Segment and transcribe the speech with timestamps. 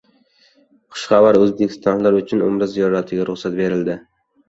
[0.95, 4.05] Xushxabar: o‘zbekistonliklar uchun umra ziyoratiga ruxsat beriladi